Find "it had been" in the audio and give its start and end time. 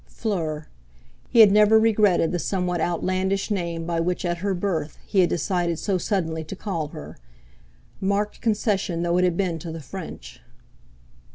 9.19-9.59